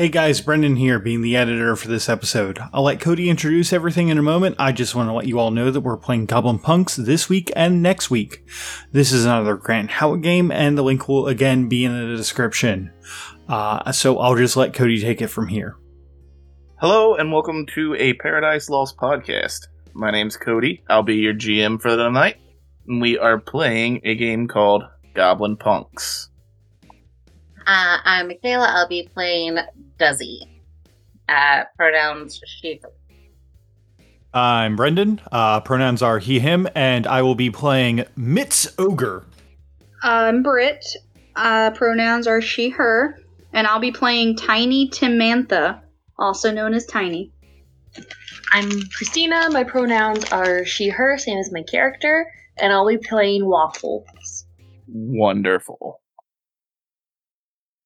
[0.00, 2.58] Hey guys, Brendan here, being the editor for this episode.
[2.72, 4.56] I'll let Cody introduce everything in a moment.
[4.58, 7.52] I just want to let you all know that we're playing Goblin Punks this week
[7.54, 8.42] and next week.
[8.92, 12.90] This is another Grant Howitt game, and the link will again be in the description.
[13.46, 15.76] Uh, so I'll just let Cody take it from here.
[16.76, 19.66] Hello, and welcome to a Paradise Lost podcast.
[19.92, 20.82] My name's Cody.
[20.88, 22.38] I'll be your GM for the night.
[22.88, 26.29] And we are playing a game called Goblin Punks.
[27.70, 28.66] Uh, I'm Michaela.
[28.68, 29.56] I'll be playing
[29.96, 30.42] Duzzy.
[31.28, 32.80] Uh, pronouns she.
[34.34, 35.20] I'm Brendan.
[35.30, 39.24] Uh, pronouns are he, him, and I will be playing Mitz Ogre.
[40.02, 40.84] I'm Britt.
[41.36, 43.20] Uh, pronouns are she, her,
[43.52, 45.80] and I'll be playing Tiny Timantha,
[46.18, 47.30] also known as Tiny.
[48.52, 49.48] I'm Christina.
[49.52, 52.26] My pronouns are she, her, same as my character,
[52.58, 54.44] and I'll be playing Waffles.
[54.88, 55.99] Wonderful.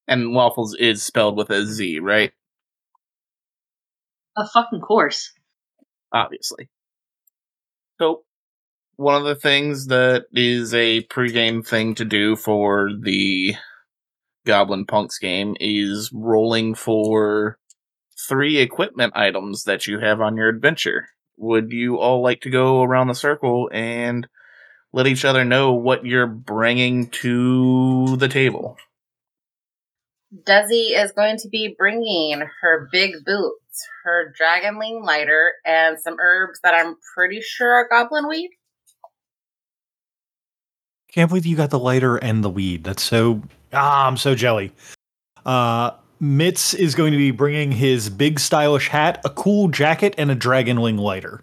[0.07, 2.33] And Waffles is spelled with a Z, right?
[4.37, 5.33] A fucking course.
[6.13, 6.69] Obviously.
[7.99, 8.25] So,
[8.97, 13.55] one of the things that is a pregame thing to do for the
[14.45, 17.59] Goblin Punks game is rolling for
[18.29, 21.09] three equipment items that you have on your adventure.
[21.37, 24.29] Would you all like to go around the circle and
[24.93, 28.77] let each other know what you're bringing to the table?
[30.43, 36.59] Duzzy is going to be bringing her big boots, her dragonling lighter, and some herbs
[36.63, 38.51] that I'm pretty sure are goblin weed.
[41.13, 42.83] Can't believe you got the lighter and the weed.
[42.83, 43.43] That's so.
[43.73, 44.73] Ah, I'm so jelly.
[45.47, 50.31] Uh, Mitz is going to be bringing his big stylish hat, a cool jacket, and
[50.31, 51.43] a dragonling lighter.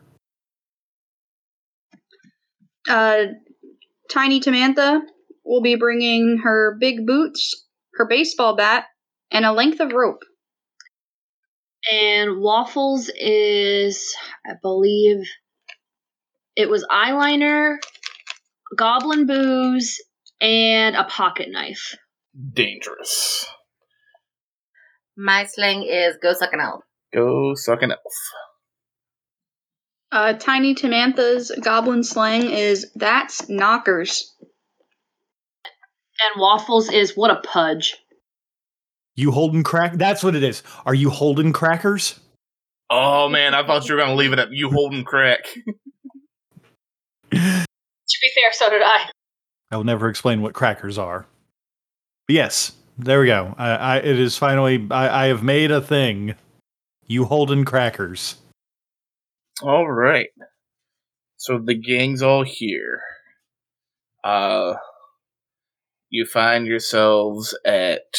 [2.89, 3.27] Uh,
[4.11, 5.01] Tiny Timantha
[5.45, 7.65] will be bringing her big boots,
[8.01, 8.85] her baseball bat,
[9.29, 10.23] and a length of rope.
[11.91, 15.23] And Waffles is, I believe,
[16.55, 17.77] it was eyeliner,
[18.75, 20.01] goblin booze,
[20.39, 21.95] and a pocket knife.
[22.53, 23.45] Dangerous.
[25.15, 26.81] My slang is go suck an elf.
[27.13, 27.99] Go suck an elf.
[30.11, 34.30] Uh, Tiny Timantha's goblin slang is that's knockers.
[36.23, 37.97] And Waffles is what a pudge.
[39.15, 39.93] You holding crack?
[39.93, 40.63] That's what it is.
[40.85, 42.19] Are you holding crackers?
[42.89, 45.41] Oh man, I thought you were gonna leave it at you holding crack.
[47.33, 49.09] To be fair, so did I.
[49.71, 51.25] I will never explain what crackers are.
[52.27, 53.55] But yes, there we go.
[53.57, 54.85] I, I it is finally.
[54.91, 56.35] I, I have made a thing.
[57.07, 58.35] You holding crackers?
[59.63, 60.27] all right.
[61.37, 63.01] So the gang's all here.
[64.25, 64.73] Uh
[66.11, 68.13] you find yourselves at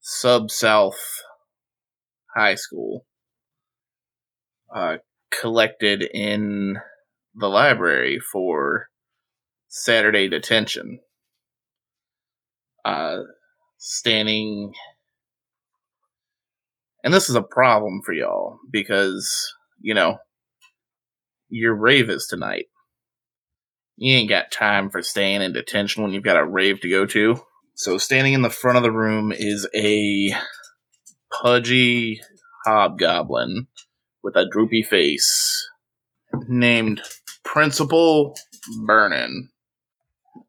[0.00, 0.98] Sub South
[2.34, 3.04] High School.
[4.74, 4.96] Uh
[5.40, 6.76] collected in
[7.34, 8.88] the library for
[9.68, 11.00] Saturday detention.
[12.84, 13.18] Uh,
[13.78, 14.72] standing.
[17.02, 20.18] And this is a problem for y'all because, you know,
[21.48, 22.66] your rave is tonight.
[23.96, 27.06] You ain't got time for staying in detention when you've got a rave to go
[27.06, 27.40] to.
[27.74, 30.34] So, standing in the front of the room is a
[31.32, 32.20] pudgy
[32.64, 33.66] hobgoblin
[34.22, 35.68] with a droopy face
[36.48, 37.00] named
[37.44, 38.36] Principal
[38.84, 39.50] Burnin.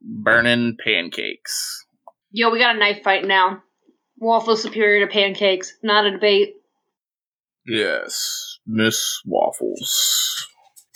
[0.02, 1.85] Burnin Pancakes.
[2.31, 3.64] Yo, we got a knife fight now.
[4.19, 5.74] Waffles superior to pancakes.
[5.84, 6.56] Not a debate.
[7.66, 10.47] Yes, Miss Waffles.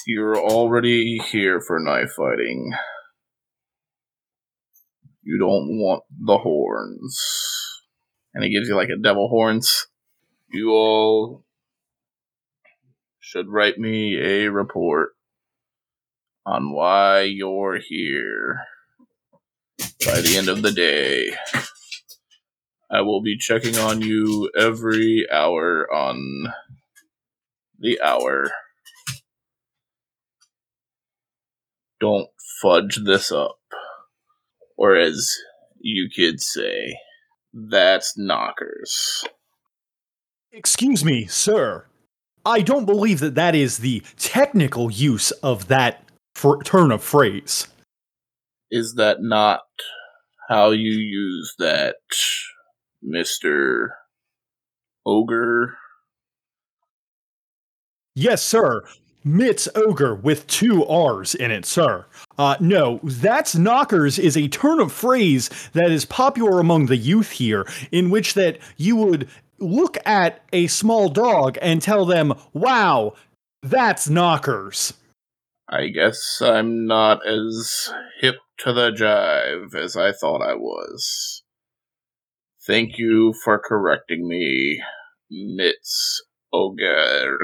[0.08, 2.72] You're already here for knife fighting.
[5.22, 7.20] You don't want the horns.
[8.34, 9.88] And he gives you like a devil horns.
[10.52, 11.46] You all
[13.20, 15.12] should write me a report
[16.46, 18.62] on why you're here
[20.06, 21.36] by the end of the day.
[22.90, 26.52] I will be checking on you every hour on
[27.80, 28.52] the hour.
[32.02, 32.28] Don't
[32.62, 33.60] fudge this up.
[34.76, 35.34] Or as
[35.80, 36.98] you kids say,
[37.54, 39.24] that's knockers.
[40.52, 41.86] Excuse me, sir.
[42.46, 46.04] I don't believe that that is the technical use of that
[46.34, 47.68] fr- turn of phrase.
[48.72, 49.62] Is that not
[50.50, 51.98] how you use that,
[53.08, 53.90] Mr.
[55.06, 55.78] Ogre?
[58.16, 58.84] Yes, sir.
[59.26, 62.06] Mitz Ogre with two R's in it, sir.
[62.38, 67.32] Uh, no, that's knockers is a turn of phrase that is popular among the youth
[67.32, 69.28] here, in which that you would
[69.60, 73.14] look at a small dog and tell them, "Wow,
[73.62, 74.94] that's knockers."
[75.70, 81.44] I guess I'm not as hip to the jive as I thought I was.
[82.66, 84.82] Thank you for correcting me,
[85.32, 86.18] Mitz
[86.52, 87.38] Ogre.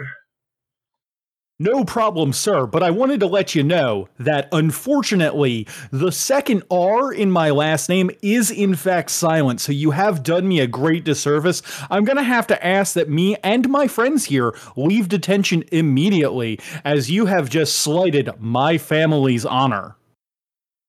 [1.60, 7.12] No problem, sir, but I wanted to let you know that unfortunately, the second R
[7.12, 11.04] in my last name is in fact silent, so you have done me a great
[11.04, 11.64] disservice.
[11.90, 17.10] I'm gonna have to ask that me and my friends here leave detention immediately, as
[17.10, 19.96] you have just slighted my family's honor.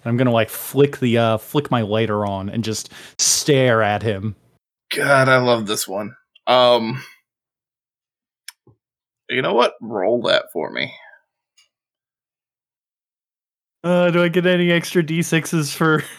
[0.05, 4.37] I'm gonna like flick the uh flick my lighter on and just stare at him.
[4.95, 6.15] God, I love this one.
[6.47, 7.03] Um,
[9.29, 9.75] you know what?
[9.81, 10.93] Roll that for me.
[13.85, 16.03] Uh, do I get any extra d6s for?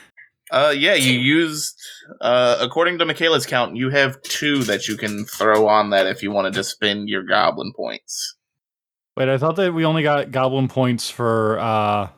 [0.52, 1.80] Uh, yeah, you used.
[2.22, 6.24] Uh, according to Michaela's count, you have two that you can throw on that if
[6.24, 8.36] you wanted to spend your goblin points.
[9.16, 12.10] Wait, I thought that we only got goblin points for uh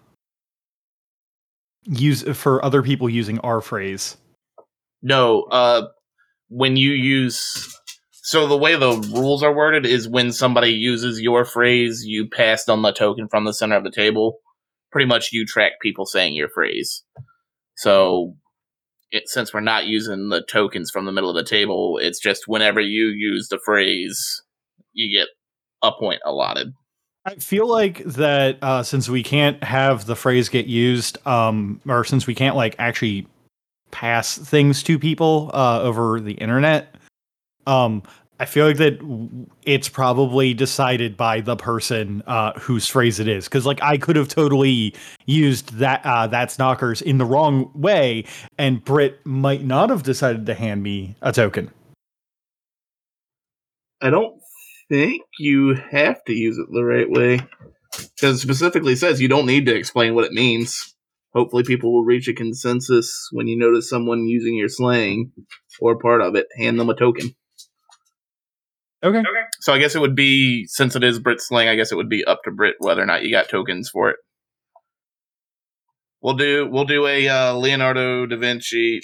[1.84, 4.16] use for other people using our phrase.
[5.02, 5.88] No, uh,
[6.50, 7.78] when you use.
[8.32, 12.70] So the way the rules are worded is when somebody uses your phrase, you passed
[12.70, 14.38] on the token from the center of the table.
[14.90, 17.04] Pretty much, you track people saying your phrase.
[17.76, 18.38] So,
[19.12, 22.48] it, since we're not using the tokens from the middle of the table, it's just
[22.48, 24.42] whenever you use the phrase,
[24.94, 25.28] you get
[25.84, 26.72] a point allotted.
[27.26, 32.06] I feel like that uh, since we can't have the phrase get used, um, or
[32.06, 33.28] since we can't like actually
[33.92, 36.96] pass things to people uh, over the internet,
[37.68, 38.04] um,
[38.42, 43.44] I feel like that it's probably decided by the person uh, whose phrase it is.
[43.44, 44.96] Because like I could have totally
[45.28, 48.26] used that uh, that's knockers in the wrong way,
[48.58, 51.70] and Britt might not have decided to hand me a token.
[54.02, 54.42] I don't
[54.90, 57.42] think you have to use it the right way.
[57.92, 60.96] Because it specifically says you don't need to explain what it means.
[61.36, 65.32] Hopefully, people will reach a consensus when you notice someone using your slang
[65.80, 66.48] or part of it.
[66.58, 67.36] Hand them a token.
[69.04, 69.18] Okay.
[69.18, 69.28] okay.
[69.62, 72.10] So I guess it would be, since it is Britt slang, I guess it would
[72.10, 74.18] be up to Britt whether or not you got tokens for it.
[76.22, 79.02] We'll do we'll do a uh, Leonardo da Vinci,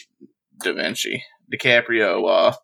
[0.60, 2.56] da Vinci, DiCaprio uh,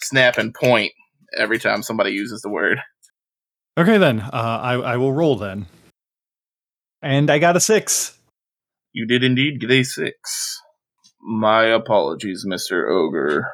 [0.00, 0.92] snap and point
[1.38, 2.80] every time somebody uses the word.
[3.78, 4.20] Okay then.
[4.20, 5.66] Uh, I I will roll then.
[7.02, 8.18] And I got a six.
[8.92, 10.60] You did indeed get a six.
[11.22, 12.90] My apologies, Mr.
[12.90, 13.46] Ogre.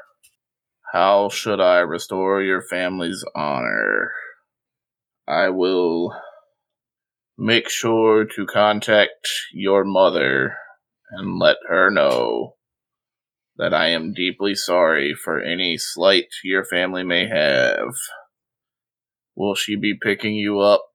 [0.92, 4.12] How should I restore your family's honor?
[5.28, 6.14] I will
[7.36, 10.56] make sure to contact your mother
[11.10, 12.54] and let her know
[13.56, 17.94] that I am deeply sorry for any slight your family may have.
[19.34, 20.86] Will she be picking you up?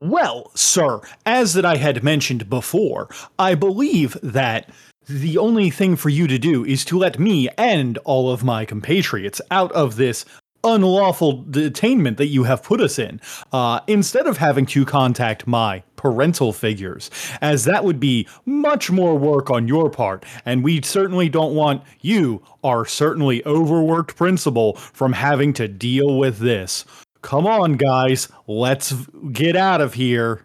[0.00, 3.08] Well, sir, as that I had mentioned before,
[3.38, 4.68] I believe that
[5.08, 8.64] the only thing for you to do is to let me and all of my
[8.64, 10.24] compatriots out of this
[10.64, 13.20] unlawful detainment that you have put us in,
[13.52, 19.16] uh, instead of having to contact my parental figures, as that would be much more
[19.16, 25.12] work on your part, and we certainly don't want you, our certainly overworked principal, from
[25.12, 26.84] having to deal with this.
[27.20, 28.92] Come on, guys, let's
[29.32, 30.44] get out of here.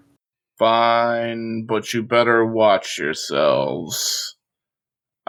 [0.58, 4.36] Fine, but you better watch yourselves.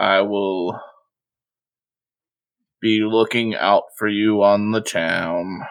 [0.01, 0.79] I will
[2.81, 5.61] be looking out for you on the town.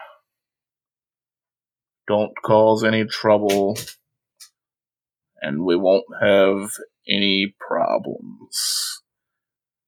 [2.07, 3.77] Don't cause any trouble,
[5.41, 6.71] and we won't have
[7.05, 9.01] any problems.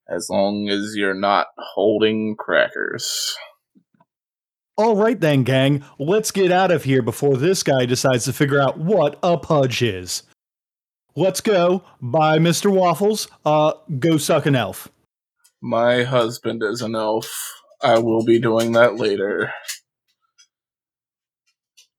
[0.09, 3.37] As long as you're not holding crackers.
[4.75, 8.59] All right then, gang, let's get out of here before this guy decides to figure
[8.59, 10.23] out what a pudge is.
[11.15, 11.83] Let's go.
[12.01, 12.71] Bye, Mr.
[12.71, 13.27] Waffles.
[13.45, 14.89] Uh, go suck an elf.
[15.61, 17.53] My husband is an elf.
[17.81, 19.53] I will be doing that later.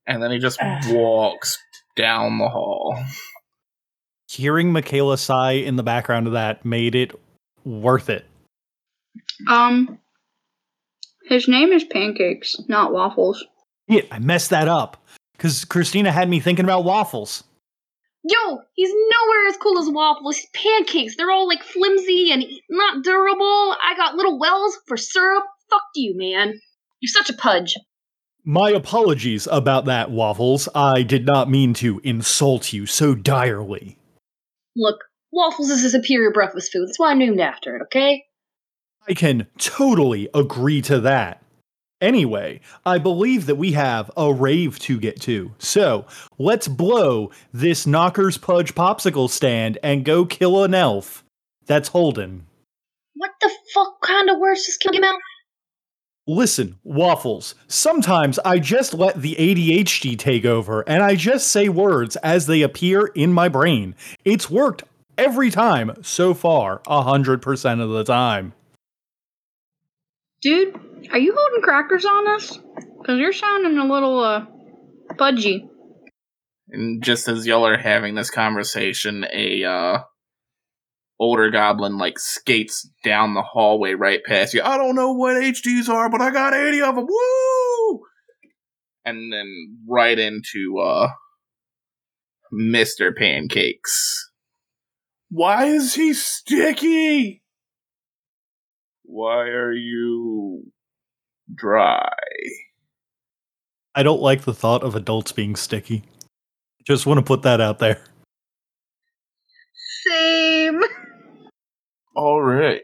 [0.06, 1.58] And then he just walks
[1.96, 2.98] down the hall.
[4.28, 7.18] Hearing Michaela sigh in the background of that made it
[7.64, 8.26] worth it.
[9.48, 9.98] Um,
[11.24, 13.44] his name is Pancakes, not Waffles.
[13.88, 15.02] Yeah, I messed that up
[15.36, 17.44] because Christina had me thinking about waffles.
[18.26, 20.38] Yo, he's nowhere as cool as waffles.
[20.38, 21.16] He's pancakes.
[21.16, 23.76] They're all like flimsy and not durable.
[23.84, 25.44] I got little wells for syrup.
[25.68, 26.58] Fuck you, man.
[27.00, 27.76] You're such a pudge.
[28.46, 30.68] My apologies about that, Waffles.
[30.74, 33.98] I did not mean to insult you so direly.
[34.76, 35.00] Look,
[35.30, 36.86] waffles is a superior breakfast food.
[36.86, 38.24] That's why I'm named after it, okay?
[39.06, 41.42] I can totally agree to that.
[42.00, 45.52] Anyway, I believe that we have a rave to get to.
[45.58, 46.06] So
[46.38, 51.24] let's blow this Knockers Pudge popsicle stand and go kill an elf.
[51.66, 52.46] That's Holden.
[53.14, 55.18] What the fuck kind of words just came out?
[56.26, 62.16] Listen, Waffles, sometimes I just let the ADHD take over and I just say words
[62.16, 63.94] as they appear in my brain.
[64.24, 64.84] It's worked
[65.18, 68.54] every time so far, 100% of the time.
[70.40, 70.78] Dude,
[71.10, 72.58] are you holding crackers on us?
[72.98, 74.46] Because you're sounding a little, uh,
[75.16, 75.68] pudgy.
[76.68, 79.98] And just as y'all are having this conversation, a uh
[81.20, 84.62] older goblin like skates down the hallway right past you.
[84.62, 87.06] I don't know what HDs are, but I got 80 of them.
[87.06, 88.00] Woo!
[89.04, 91.08] And then right into uh
[92.52, 93.14] Mr.
[93.14, 94.30] Pancakes.
[95.30, 97.42] Why is he sticky?
[99.02, 100.72] Why are you
[101.54, 102.12] dry?
[103.94, 106.02] I don't like the thought of adults being sticky.
[106.86, 108.00] Just want to put that out there.
[110.06, 110.82] Same.
[112.14, 112.82] All right.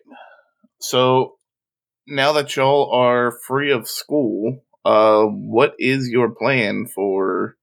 [0.81, 1.35] So
[2.07, 7.57] now that y'all are free of school, uh, what is your plan for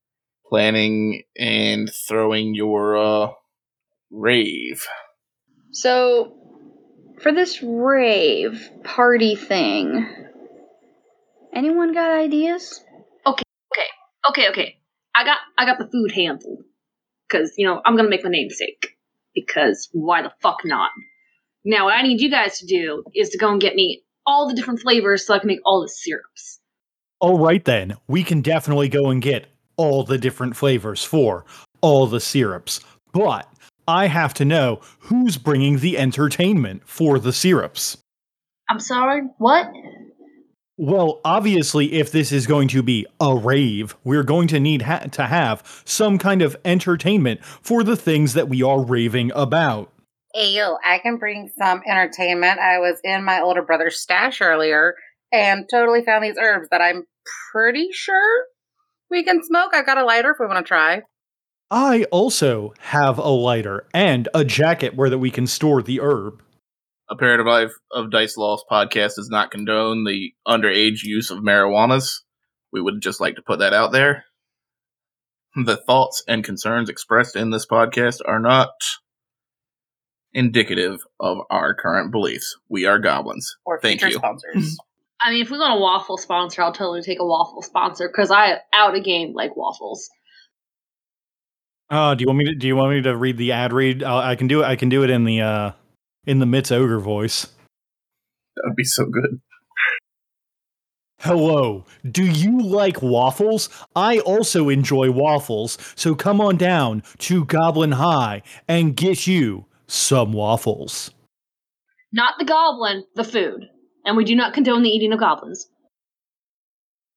[0.47, 3.31] planning and throwing your uh
[4.11, 4.85] rave?
[5.71, 6.37] So,
[7.21, 10.07] for this rave party thing,
[11.57, 12.83] anyone got ideas?
[13.25, 13.87] Okay, okay.
[14.29, 14.77] Okay, okay.
[15.15, 16.63] I got I got the food handled.
[17.29, 18.95] Cause, you know, I'm gonna make my namesake.
[19.33, 20.91] Because why the fuck not?
[21.65, 24.47] Now what I need you guys to do is to go and get me all
[24.47, 26.59] the different flavors so I can make all the syrups.
[27.19, 31.45] All right, then, we can definitely go and get all the different flavors for
[31.81, 32.79] all the syrups.
[33.11, 33.49] But
[33.87, 37.97] I have to know who's bringing the entertainment for the syrups.
[38.69, 39.67] I'm sorry, what?
[40.79, 44.99] Well, obviously, if this is going to be a rave, we're going to need ha-
[44.99, 49.91] to have some kind of entertainment for the things that we are raving about.
[50.35, 52.59] Hey, yo, I can bring some entertainment.
[52.59, 54.93] I was in my older brother's stash earlier
[55.31, 57.07] and totally found these herbs that I'm
[57.51, 58.45] pretty sure
[59.09, 59.71] we can smoke.
[59.73, 61.01] I've got a lighter if we want to try.
[61.71, 66.43] I also have a lighter and a jacket where that we can store the herb.
[67.09, 72.19] A Paradigm Life of Dice Lost podcast does not condone the underage use of marijuanas.
[72.73, 74.25] We would just like to put that out there.
[75.55, 78.69] The thoughts and concerns expressed in this podcast are not
[80.33, 82.57] indicative of our current beliefs.
[82.69, 83.55] We are goblins.
[83.65, 84.17] Or Thank future you.
[84.19, 84.77] sponsors.
[85.21, 88.29] I mean, if we want a waffle sponsor, I'll totally take a waffle sponsor because
[88.29, 90.09] I out a game like waffles.
[91.89, 92.55] Uh, do you want me to?
[92.55, 94.03] Do you want me to read the ad read?
[94.03, 94.65] Uh, I can do it.
[94.65, 95.71] I can do it in the uh,
[96.27, 97.47] in the Mitz ogre voice.
[98.55, 99.41] That would be so good.
[101.21, 101.85] Hello.
[102.09, 103.69] Do you like waffles?
[103.95, 110.33] I also enjoy waffles, so come on down to Goblin High and get you some
[110.33, 111.09] waffles.
[112.13, 113.67] Not the goblin, the food.
[114.05, 115.67] And we do not condone the eating of goblins.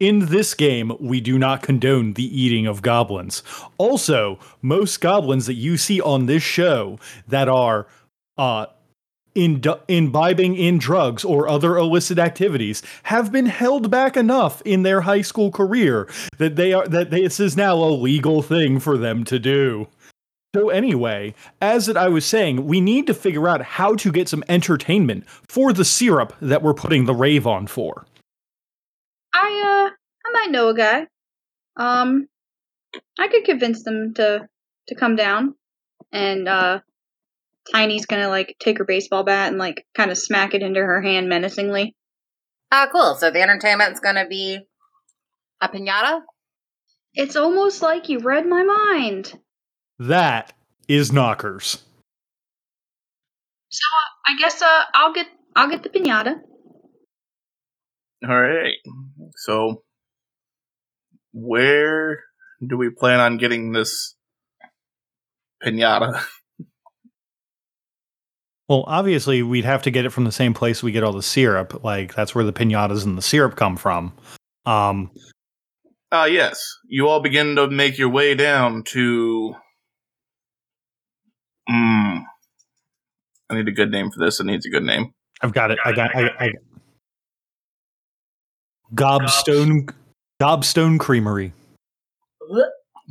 [0.01, 3.43] In this game, we do not condone the eating of goblins.
[3.77, 6.99] Also, most goblins that you see on this show
[7.29, 7.87] that are
[8.39, 8.67] uh,
[9.35, 15.03] ind- imbibing in drugs or other illicit activities have been held back enough in their
[15.03, 16.09] high school career
[16.39, 19.89] that they are that this is now a legal thing for them to do.
[20.55, 24.43] So anyway, as I was saying, we need to figure out how to get some
[24.49, 28.05] entertainment for the syrup that we're putting the rave on for.
[29.33, 29.95] I, uh,
[30.27, 31.07] I might know a guy.
[31.77, 32.27] Um,
[33.17, 34.49] I could convince them to,
[34.89, 35.55] to come down.
[36.11, 36.81] And, uh,
[37.73, 41.01] Tiny's gonna, like, take her baseball bat and, like, kind of smack it into her
[41.01, 41.95] hand menacingly.
[42.73, 43.17] Ah, cool.
[43.17, 44.61] So the entertainment's going to be
[45.61, 46.21] a pinata?
[47.15, 49.39] It's almost like you read my mind.
[49.99, 50.53] That
[50.89, 51.83] is knockers.
[53.69, 56.37] So, uh, I guess, uh, I'll get, I'll get the pinata.
[58.29, 58.75] All right.
[59.37, 59.83] So,
[61.33, 62.21] where
[62.65, 64.15] do we plan on getting this
[65.63, 66.23] pinata?
[68.71, 71.25] Well, obviously, we'd have to get it from the same place we get all the
[71.25, 71.83] syrup.
[71.83, 74.13] Like that's where the pinatas and the syrup come from.
[74.65, 75.11] Um,
[76.13, 76.79] Ah, yes.
[76.89, 79.55] You all begin to make your way down to.
[81.69, 82.23] Mm.
[83.49, 84.39] I need a good name for this.
[84.39, 85.15] It needs a good name.
[85.41, 85.79] I've got it.
[85.85, 86.15] I got.
[86.15, 86.53] I, I,
[88.95, 89.93] Gobstone.
[90.41, 91.53] Gobstone Creamery.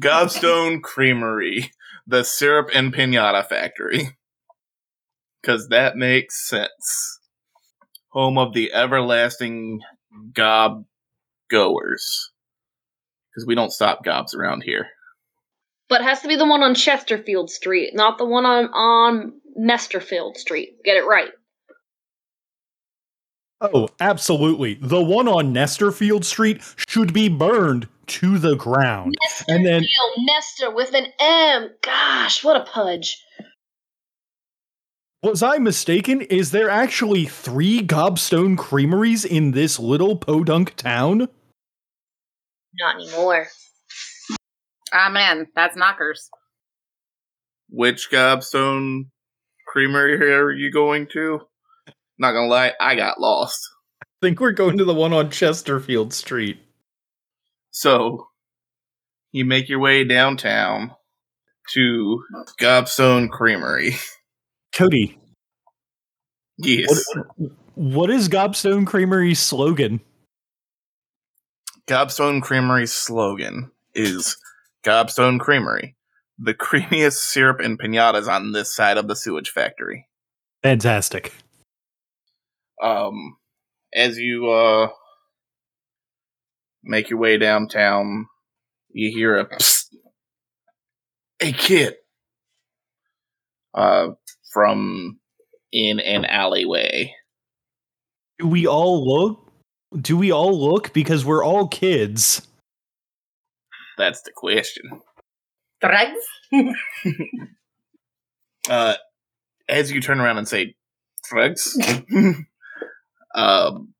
[0.01, 1.71] Gobstone Creamery,
[2.07, 4.17] the syrup and pinata factory.
[5.41, 7.19] Because that makes sense.
[8.09, 9.79] Home of the everlasting
[10.33, 10.85] gob
[11.49, 12.31] goers.
[13.31, 14.87] Because we don't stop gobs around here.
[15.87, 19.33] But it has to be the one on Chesterfield Street, not the one on on
[19.59, 20.75] Mesterfield Street.
[20.83, 21.31] Get it right.
[23.61, 24.75] Oh, absolutely.
[24.75, 29.15] The one on Nesterfield Street should be burned to the ground.
[29.47, 31.69] And then Neil Nester with an M.
[31.81, 33.21] Gosh, what a pudge.
[35.21, 36.21] Was I mistaken?
[36.21, 41.27] Is there actually three gobstone creameries in this little podunk town?
[42.79, 43.47] Not anymore.
[44.93, 46.29] Ah, man, that's knockers.
[47.69, 49.09] Which gobstone
[49.67, 51.41] creamery are you going to?
[52.17, 53.59] Not gonna lie, I got lost.
[54.01, 56.61] I think we're going to the one on Chesterfield Street.
[57.71, 58.27] So,
[59.33, 60.95] you make your way downtown
[61.73, 62.23] to
[62.57, 63.97] Gobstone Creamery.
[64.73, 65.17] Cody,
[66.57, 67.03] Yes.
[67.37, 70.01] what, what is Gobstone Creamery's slogan?
[71.87, 74.37] Gobstone Creamery's slogan is
[74.83, 75.95] Gobstone Creamery,
[76.37, 80.07] the creamiest syrup and pinatas on this side of the sewage factory.
[80.61, 81.33] Fantastic.
[82.81, 83.37] Um,
[83.93, 84.89] as you uh
[86.83, 88.27] make your way downtown,
[88.89, 89.85] you hear a psst,
[91.39, 91.95] "Hey kid,"
[93.73, 94.09] uh,
[94.51, 95.19] from
[95.71, 97.13] in an alleyway.
[98.39, 99.51] Do we all look?
[99.99, 100.93] Do we all look?
[100.93, 102.47] Because we're all kids.
[103.97, 105.01] That's the question.
[105.81, 106.25] Drugs?
[108.69, 108.95] Uh,
[109.67, 110.75] as you turn around and say,
[111.27, 111.75] "Drugs,"
[113.35, 113.93] um,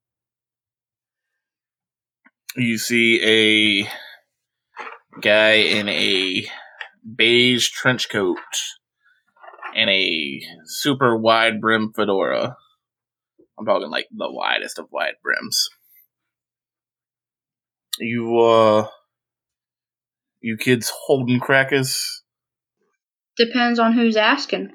[2.56, 3.90] you see a
[5.22, 6.46] guy in a
[7.16, 8.38] beige trench coat
[9.76, 12.56] and a super wide brim fedora.
[13.58, 15.70] I'm talking like the widest of wide brims.
[18.00, 18.88] You uh
[20.42, 22.24] you kids holding crackers?
[23.38, 24.72] Depends on who's asking.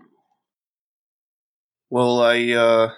[1.91, 2.91] Well, I uh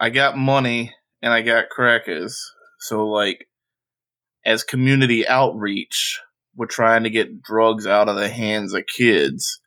[0.00, 2.38] I got money and I got crackers.
[2.80, 3.48] So like
[4.44, 6.20] as community outreach,
[6.54, 9.60] we're trying to get drugs out of the hands of kids.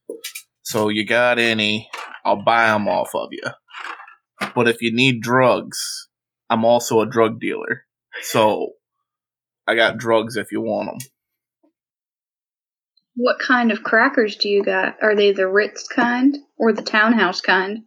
[0.64, 1.90] So you got any,
[2.24, 3.44] I'll buy them off of you.
[4.56, 6.08] But if you need drugs,
[6.50, 7.86] I'm also a drug dealer.
[8.22, 8.74] So
[9.68, 11.10] I got drugs if you want them.
[13.16, 14.96] What kind of crackers do you got?
[15.02, 17.84] Are they the Ritz kind or the townhouse kind?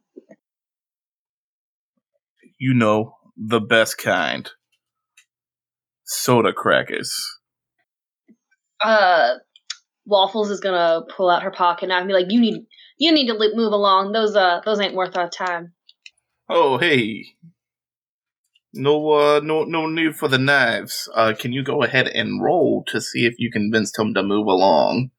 [2.58, 4.48] You know, the best kind.
[6.04, 7.14] Soda crackers.
[8.82, 9.34] Uh,
[10.06, 12.66] Waffles is gonna pull out her pocket knife and be like, "You need,
[12.98, 14.12] you need to move along.
[14.12, 15.74] Those, uh, those ain't worth our time."
[16.48, 17.24] Oh, hey.
[18.74, 21.08] No, uh, no, no need for the knives.
[21.14, 24.48] Uh, can you go ahead and roll to see if you convinced him to move
[24.48, 25.10] along?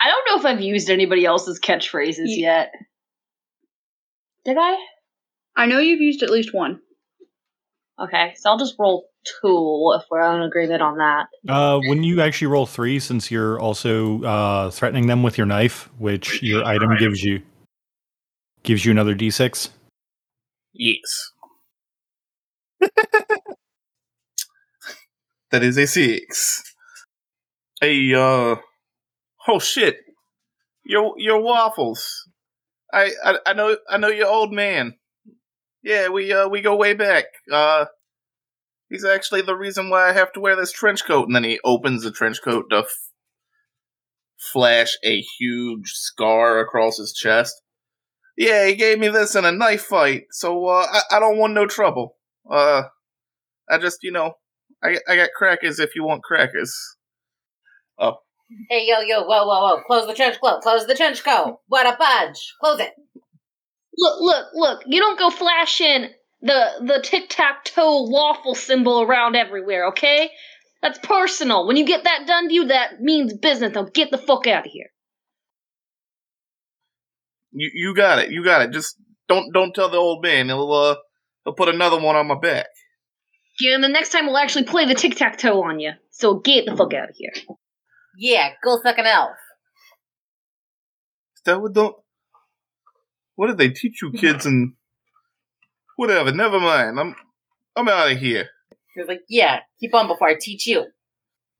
[0.00, 2.72] I don't know if I've used anybody else's catchphrases Ye- yet.
[4.46, 4.76] Did I?
[5.56, 6.80] I know you've used at least one.
[8.02, 11.26] Okay, so I'll just roll two if we're in agreement on that.
[11.48, 15.88] Uh, when you actually roll three, since you're also uh, threatening them with your knife,
[15.98, 17.42] which your item gives you,
[18.62, 19.70] gives you another d6.
[20.72, 21.32] Yes.
[25.50, 26.62] that is a six.
[27.80, 28.56] Hey, uh,
[29.48, 29.98] oh shit,
[30.84, 32.28] your your waffles.
[32.92, 34.94] I, I I know I know your old man.
[35.82, 37.24] Yeah, we uh we go way back.
[37.50, 37.86] Uh,
[38.90, 41.26] he's actually the reason why I have to wear this trench coat.
[41.26, 43.10] And then he opens the trench coat to f-
[44.36, 47.62] flash a huge scar across his chest.
[48.36, 51.52] Yeah, he gave me this in a knife fight, so uh, I, I don't want
[51.52, 52.16] no trouble.
[52.50, 52.84] Uh,
[53.68, 54.32] I just, you know,
[54.82, 56.74] I, I got crackers if you want crackers.
[57.98, 58.14] Oh.
[58.70, 59.82] Hey, yo, yo, whoa, whoa, whoa.
[59.86, 60.62] Close the trench coat.
[60.62, 61.58] Close the trench coat.
[61.68, 62.54] What a budge.
[62.60, 62.92] Close it.
[63.98, 64.82] Look, look, look!
[64.86, 66.08] You don't go flashing
[66.42, 70.30] the the tic tac toe waffle symbol around everywhere, okay?
[70.82, 71.66] That's personal.
[71.66, 73.74] When you get that done to you, that means business.
[73.74, 74.86] Now get the fuck out of here.
[77.52, 78.72] You you got it, you got it.
[78.72, 78.96] Just
[79.28, 80.46] don't don't tell the old man.
[80.46, 80.96] He'll uh
[81.44, 82.66] he'll put another one on my back.
[83.60, 85.92] Yeah, and the next time we'll actually play the tic tac toe on you.
[86.10, 87.32] So get the fuck out of here.
[88.16, 89.36] Yeah, go suck an elf.
[91.36, 91.96] Is that what don't?
[93.34, 94.46] What did they teach you kids?
[94.46, 94.74] And
[96.00, 96.32] whatever.
[96.32, 96.98] Never mind.
[96.98, 97.14] I'm
[97.76, 98.48] I'm out of here.
[98.94, 100.86] He was like, "Yeah, keep on before I teach you."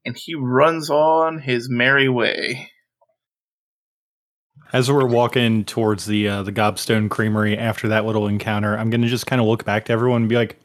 [0.04, 2.70] And he runs on his merry way.
[4.72, 9.08] As we're walking towards the uh, the Gobstone Creamery after that little encounter, I'm gonna
[9.08, 10.58] just kind of look back to everyone and be like,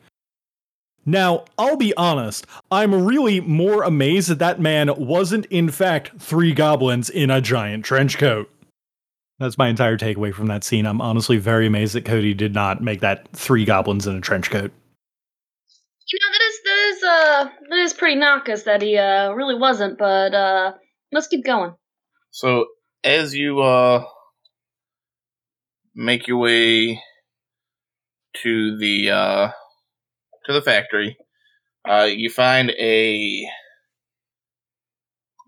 [1.05, 2.47] "Now, I'll be honest.
[2.71, 7.83] I'm really more amazed that that man wasn't, in fact, three goblins in a giant
[7.83, 8.49] trench coat."
[9.39, 10.85] That's my entire takeaway from that scene.
[10.85, 14.49] I'm honestly very amazed that Cody did not make that three goblins in a trench
[14.49, 14.71] coat.
[16.07, 19.55] You know that is that is uh that is pretty knockus that he uh really
[19.55, 20.73] wasn't, but uh
[21.11, 21.73] let's keep going.
[22.31, 22.67] So
[23.03, 24.05] as you uh
[25.95, 27.01] make your way
[28.43, 29.47] to the uh
[30.45, 31.17] to the factory,
[31.89, 33.45] uh you find a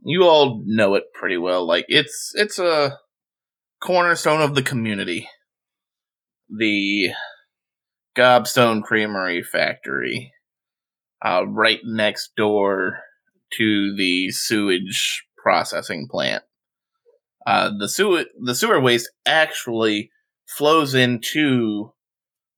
[0.03, 1.65] you all know it pretty well.
[1.65, 2.97] Like it's it's a
[3.81, 5.29] cornerstone of the community.
[6.49, 7.09] The
[8.17, 10.33] Gobstone Creamery Factory.
[11.23, 12.99] Uh right next door
[13.57, 16.43] to the sewage processing plant.
[17.45, 20.11] Uh, the sewer the sewer waste actually
[20.45, 21.93] flows into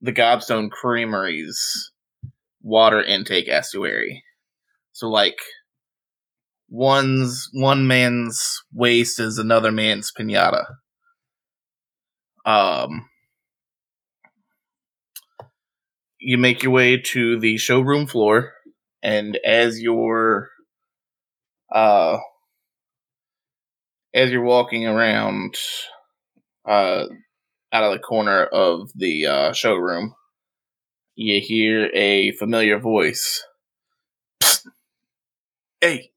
[0.02, 1.92] the Gobstone Creamery's
[2.62, 4.24] water intake estuary.
[4.94, 5.38] So like
[6.70, 10.66] one's one man's waste is another man's pinata.
[12.50, 13.10] Um
[16.20, 18.52] you make your way to the showroom floor
[19.02, 20.50] and as you're
[21.74, 22.18] uh
[24.14, 25.56] as you're walking around
[26.68, 27.06] uh,
[27.72, 30.14] out of the corner of the uh, showroom,
[31.16, 33.46] you hear a familiar voice.
[34.44, 34.66] Psst.
[35.82, 36.12] Hey,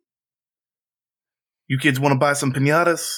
[1.68, 3.16] you kids want to buy some pinatas?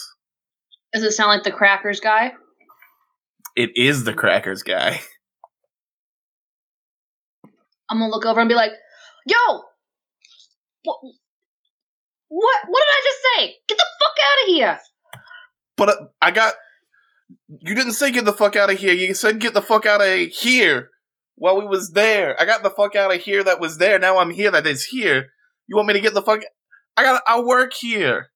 [0.93, 2.35] Does it sound like the crackers guy?
[3.57, 5.01] It is the crackers guy.
[7.89, 8.73] I'm gonna look over and be like,
[9.27, 9.37] "Yo,
[10.83, 10.99] what?
[12.29, 12.61] What?
[12.67, 13.57] What did I just say?
[13.69, 14.81] Get the fuck out of here!"
[15.77, 16.55] But uh, I got.
[17.61, 18.93] You didn't say get the fuck out of here.
[18.93, 20.91] You said get the fuck out of here
[21.37, 22.41] while we was there.
[22.41, 23.99] I got the fuck out of here that was there.
[23.99, 25.29] Now I'm here that is here.
[25.67, 26.41] You want me to get the fuck?
[26.97, 27.23] I got.
[27.27, 28.31] I work here.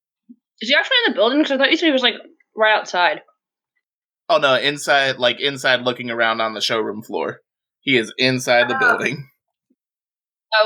[0.60, 1.38] Is he actually in the building?
[1.38, 2.14] Because I thought you said he was like
[2.56, 3.22] right outside.
[4.28, 7.40] Oh no, inside, like inside, looking around on the showroom floor.
[7.80, 8.78] He is inside the Ah.
[8.78, 9.28] building.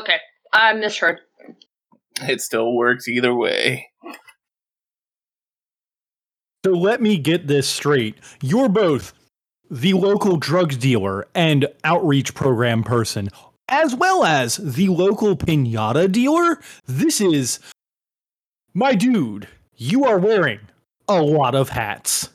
[0.01, 0.19] Okay,
[0.53, 1.21] I misheard.
[2.23, 3.89] It still works either way.
[6.65, 8.17] So let me get this straight.
[8.41, 9.13] You're both
[9.71, 13.29] the local drugs dealer and outreach program person,
[13.69, 16.61] as well as the local pinata dealer.
[16.87, 17.59] This is.
[18.75, 20.61] My dude, you are wearing
[21.09, 22.31] a lot of hats.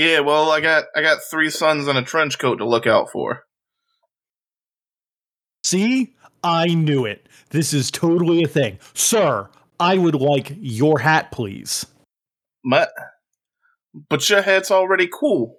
[0.00, 3.10] Yeah, well, I got I got three sons and a trench coat to look out
[3.12, 3.44] for.
[5.62, 6.16] See?
[6.42, 7.28] I knew it.
[7.50, 8.78] This is totally a thing.
[8.94, 11.84] Sir, I would like your hat, please.
[12.64, 12.86] My,
[14.08, 15.58] but your hat's already cool.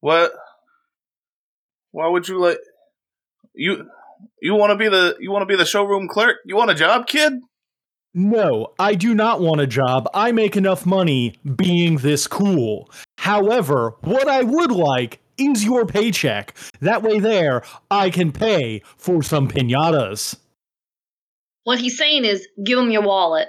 [0.00, 0.32] What?
[1.90, 2.60] Why would you like
[3.52, 3.90] you?
[4.40, 6.36] You want to be the you want to be the showroom clerk?
[6.46, 7.34] You want a job, kid?
[8.14, 10.08] No, I do not want a job.
[10.14, 12.88] I make enough money being this cool.
[13.28, 16.56] However, what I would like is your paycheck.
[16.80, 20.38] That way, there, I can pay for some pinatas.
[21.64, 23.48] What he's saying is, give him your wallet.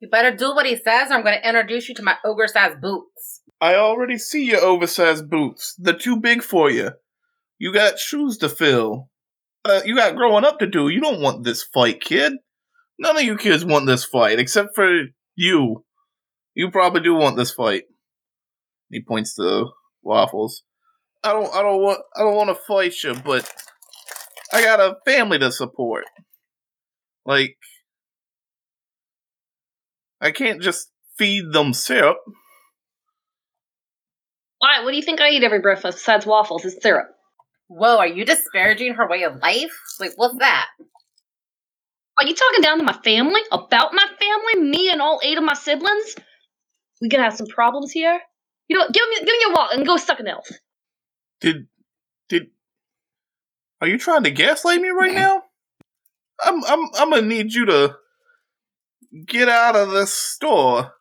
[0.00, 2.80] You better do what he says, or I'm going to introduce you to my ogre-sized
[2.80, 3.42] boots.
[3.60, 5.76] I already see your oversized boots.
[5.78, 6.90] They're too big for you.
[7.60, 9.10] You got shoes to fill.
[9.64, 10.88] Uh, you got growing up to do.
[10.88, 12.32] You don't want this fight, kid.
[12.98, 15.04] None of you kids want this fight, except for
[15.36, 15.84] you.
[16.56, 17.82] You probably do want this fight.
[18.90, 19.66] He points to
[20.02, 20.62] waffles.
[21.22, 21.54] I don't.
[21.54, 22.00] I don't want.
[22.16, 23.46] I don't want to fight you, but
[24.50, 26.04] I got a family to support.
[27.26, 27.56] Like,
[30.18, 30.88] I can't just
[31.18, 32.16] feed them syrup.
[34.58, 34.82] Why?
[34.82, 36.64] What do you think I eat every breakfast besides waffles?
[36.64, 37.08] It's syrup.
[37.68, 39.76] Whoa, are you disparaging her way of life?
[40.00, 40.68] Like, what's that?
[42.18, 43.42] Are you talking down to my family?
[43.52, 44.70] About my family?
[44.70, 46.14] Me and all eight of my siblings?
[47.00, 48.20] We gonna have some problems here?
[48.68, 50.48] You know, what, give me give me your wallet and go suck an elf.
[51.40, 51.68] Did
[52.28, 52.48] did
[53.80, 55.42] are you trying to gaslight me right now?
[56.42, 57.96] I'm I'm I'm gonna need you to
[59.26, 60.92] get out of this store.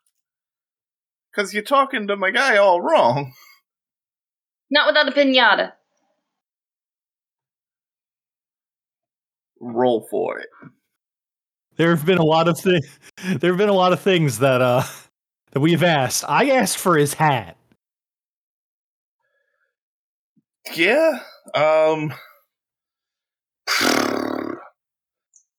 [1.33, 3.33] Cause you're talking to my guy all wrong.
[4.71, 5.73] Not without a pinata.
[9.59, 10.47] Roll for it.
[11.77, 12.99] There have been a lot of things.
[13.39, 14.83] There have been a lot of things that uh
[15.55, 16.25] that we've asked.
[16.27, 17.57] I asked for his hat.
[20.75, 21.19] Yeah,
[21.53, 22.13] Um.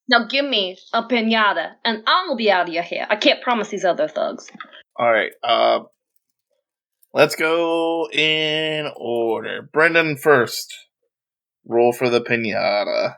[0.08, 3.06] Now give me a pinata, and I'll be out of your hair.
[3.10, 4.48] I can't promise these other thugs.
[4.96, 5.32] All right.
[5.42, 5.80] Uh,
[7.12, 9.68] let's go in order.
[9.72, 10.72] Brendan first.
[11.64, 13.14] Roll for the pinata.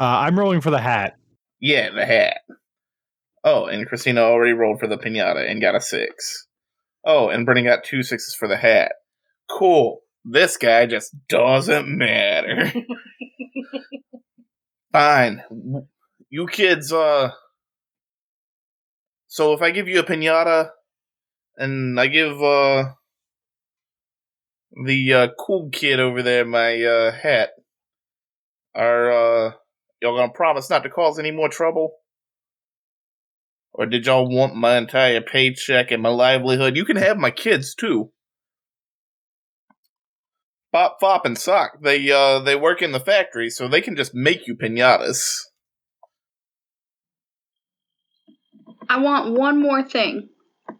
[0.00, 1.16] Uh, I'm rolling for the hat.
[1.60, 2.38] Yeah, the hat.
[3.44, 6.46] Oh, and Christina already rolled for the pinata and got a six.
[7.04, 8.92] Oh, and Brendan got two sixes for the hat.
[9.48, 10.00] Cool.
[10.24, 12.72] This guy just doesn't matter.
[14.92, 15.42] Fine.
[16.28, 17.30] You kids, uh.
[19.28, 20.70] So if I give you a pinata,
[21.56, 22.84] and I give, uh.
[24.84, 27.50] The, uh, cool kid over there my, uh, hat,
[28.74, 29.52] are, uh.
[30.02, 31.94] Y'all gonna promise not to cause any more trouble?
[33.72, 36.76] Or did y'all want my entire paycheck and my livelihood?
[36.76, 38.10] You can have my kids too.
[40.72, 44.14] Bop, Fop, and Sock, they uh they work in the factory, so they can just
[44.14, 45.38] make you pinatas.
[48.88, 50.28] I want one more thing.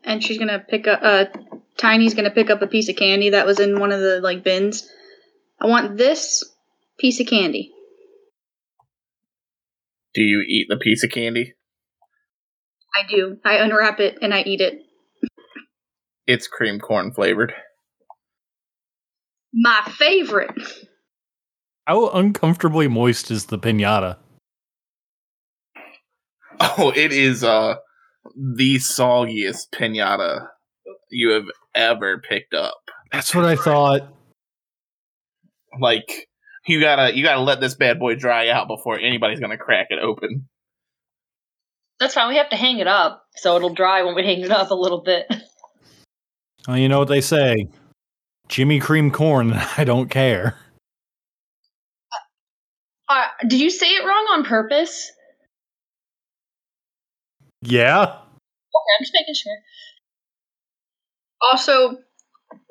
[0.05, 1.25] And she's gonna pick up uh
[1.79, 4.45] Tiny's gonna pick up a piece of candy that was in one of the like
[4.45, 4.87] bins.
[5.61, 6.45] I want this
[6.99, 7.73] piece of candy.
[10.15, 11.55] Do you eat the piece of candy?
[12.99, 13.37] I do.
[13.45, 14.83] I unwrap it and I eat it.
[16.27, 17.53] It's cream corn flavored.
[19.53, 20.51] My favorite.
[21.87, 24.17] How uncomfortably moist is the pinata?
[26.61, 27.77] Oh, it is uh
[28.37, 30.49] the soggiest pinata
[31.09, 32.75] you have ever picked up.
[33.13, 34.13] That's what I thought.
[35.81, 36.27] Like
[36.67, 40.01] you gotta you gotta let this bad boy dry out before anybody's gonna crack it
[40.01, 40.49] open.
[42.01, 42.29] That's fine.
[42.29, 44.75] We have to hang it up, so it'll dry when we hang it up a
[44.75, 45.27] little bit.
[46.67, 47.69] Well, you know what they say
[48.49, 50.57] Jimmy Cream Corn, I don't care.
[53.09, 55.11] Uh, uh, did you say it wrong on purpose?
[57.63, 58.03] Yeah?
[58.03, 59.57] Okay, I'm just making sure.
[61.41, 61.99] Also,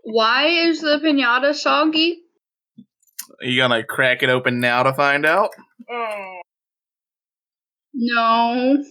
[0.03, 2.21] why is the pinata soggy?
[3.41, 5.51] Are you gonna crack it open now to find out?
[5.91, 6.37] Mm.
[7.93, 8.83] No.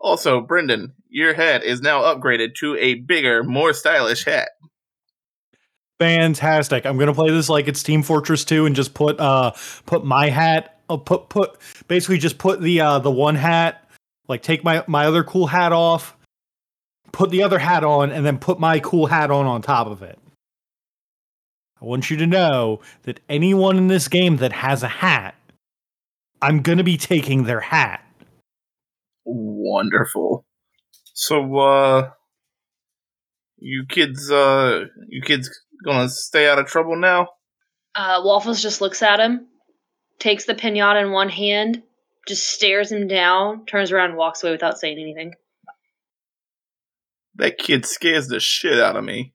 [0.00, 4.48] Also, Brendan, your hat is now upgraded to a bigger, more stylish hat.
[6.00, 6.84] Fantastic.
[6.84, 9.52] I'm gonna play this like it's Team Fortress 2 and just put uh
[9.86, 13.88] put my hat uh, put put basically just put the uh the one hat,
[14.26, 16.16] like take my my other cool hat off,
[17.12, 20.02] put the other hat on, and then put my cool hat on on top of
[20.02, 20.18] it.
[21.80, 25.36] I want you to know that anyone in this game that has a hat,
[26.42, 28.04] I'm gonna be taking their hat.
[29.24, 30.44] Wonderful.
[31.14, 32.10] So, uh,
[33.58, 35.48] you kids, uh, you kids
[35.84, 37.28] gonna stay out of trouble now?
[37.94, 39.46] Uh, Waffles just looks at him,
[40.18, 41.82] takes the pinata in one hand,
[42.26, 45.34] just stares him down, turns around, and walks away without saying anything.
[47.36, 49.32] That kid scares the shit out of me.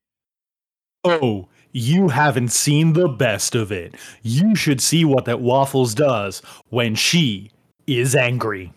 [1.04, 3.96] Oh, you haven't seen the best of it.
[4.24, 7.52] You should see what that Waffles does when she
[7.86, 8.74] is angry.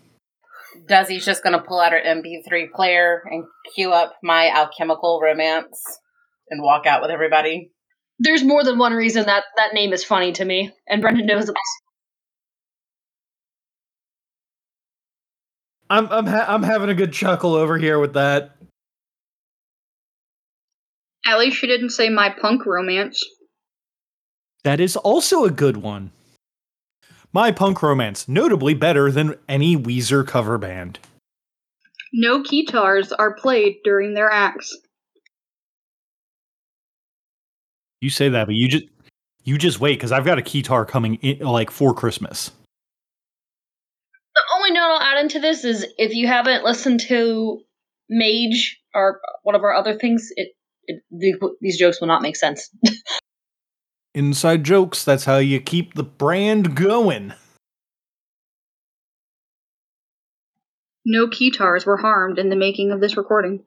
[0.86, 5.80] Desi's just gonna pull out her MP3 player and cue up my alchemical romance
[6.48, 7.70] and walk out with everybody.
[8.18, 11.48] There's more than one reason that that name is funny to me, and Brendan knows
[11.48, 11.54] it.
[15.88, 18.56] I'm I'm ha- I'm having a good chuckle over here with that.
[21.26, 23.22] At least she didn't say my punk romance.
[24.64, 26.12] That is also a good one.
[27.32, 30.98] My punk romance, notably better than any Weezer cover band.
[32.12, 34.76] No guitars are played during their acts.
[38.00, 38.84] You say that, but you just
[39.44, 42.50] you just wait because I've got a guitar coming in like for Christmas.
[44.34, 47.60] The only note I'll add into this is if you haven't listened to
[48.08, 50.52] Mage or one of our other things, it,
[50.90, 52.70] it the, these jokes will not make sense.
[54.14, 55.04] Inside jokes.
[55.04, 57.32] That's how you keep the brand going.
[61.04, 63.64] No guitars were harmed in the making of this recording.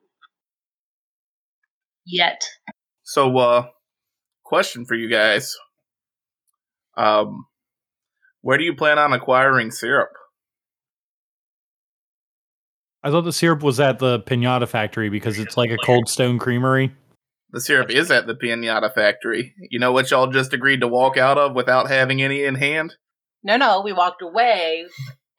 [2.06, 2.44] Yet.
[3.02, 3.66] So, uh,
[4.44, 5.56] question for you guys.
[6.96, 7.46] Um,
[8.42, 10.10] where do you plan on acquiring syrup?
[13.02, 16.38] I thought the syrup was at the Pinata factory because it's like a Cold Stone
[16.38, 16.94] Creamery.
[17.54, 19.54] The syrup is at the Pinata factory.
[19.70, 22.96] You know what y'all just agreed to walk out of without having any in hand?
[23.44, 24.86] No, no, we walked away,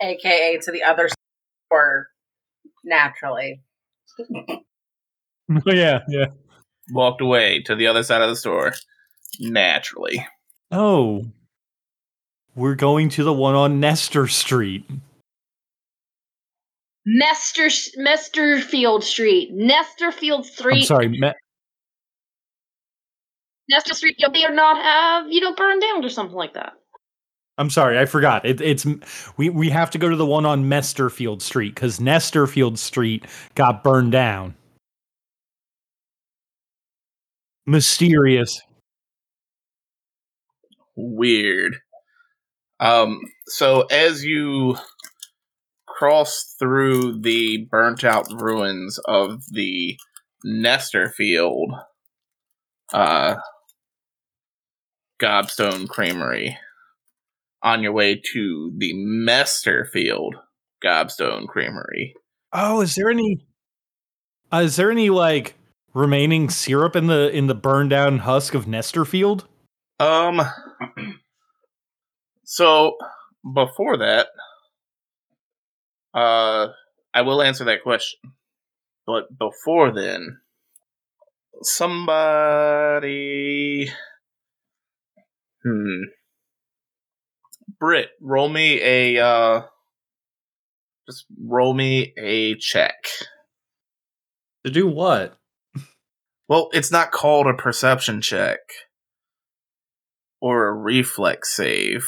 [0.01, 1.10] aka to the other
[1.67, 2.08] store
[2.86, 3.62] naturally.
[5.65, 6.28] yeah, yeah.
[6.91, 8.71] Walked away to the other side of the store.
[9.41, 10.25] naturally.
[10.71, 11.25] Oh.
[12.56, 14.89] We're going to the one on Nestor Street.
[17.06, 17.67] Mester
[17.99, 20.78] Mesterfield Street, Nestorfield Street.
[20.78, 21.34] I'm sorry, Me-
[23.69, 24.15] Nestor Street.
[24.19, 26.73] You may not have you know burned down or something like that.
[27.58, 28.45] I'm sorry, I forgot.
[28.45, 28.86] It, it's
[29.38, 33.25] we we have to go to the one on Mesterfield Street because Nestorfield Street
[33.56, 34.56] got burned down.
[37.65, 38.62] Mysterious.
[40.95, 41.78] Weird.
[42.80, 44.78] Um, so as you
[45.88, 49.97] cross through the burnt out ruins of the
[50.45, 51.69] Nestorfield
[52.93, 53.36] uh
[55.21, 56.58] Gobstone Creamery
[57.62, 60.34] on your way to the Mesterfield
[60.84, 62.13] Gobstone Creamery.
[62.54, 63.45] Oh, is there any?
[64.51, 65.56] Uh, is there any like
[65.93, 69.45] remaining syrup in the in the burned down husk of Nestorfield?
[69.99, 70.41] Um
[72.43, 72.97] so
[73.54, 74.28] before that
[76.13, 76.67] uh
[77.13, 78.19] I will answer that question.
[79.08, 80.39] But before then
[81.62, 83.10] somebody
[85.65, 86.04] hmm
[87.80, 89.62] Britt, roll me a uh
[91.08, 92.95] just roll me a check.
[94.65, 95.38] To do what?
[96.47, 98.60] Well, it's not called a perception check
[100.39, 102.08] or a reflex save.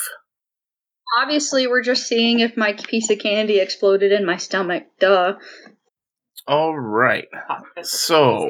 [1.20, 4.84] Obviously, we're just seeing if my piece of candy exploded in my stomach.
[5.00, 5.36] Duh.
[6.48, 7.28] All right.
[7.82, 8.50] So,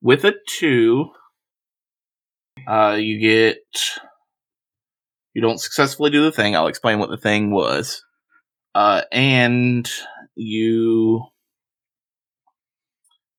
[0.00, 1.10] with a two,
[2.66, 3.58] uh, you get.
[5.34, 6.54] You don't successfully do the thing.
[6.54, 8.04] I'll explain what the thing was.
[8.74, 9.90] Uh, and
[10.34, 11.24] you